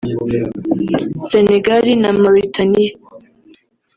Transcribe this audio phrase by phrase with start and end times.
[1.29, 2.93] Senegali na Mauritaniya